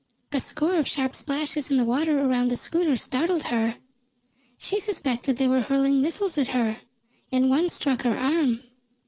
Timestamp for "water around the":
1.85-2.57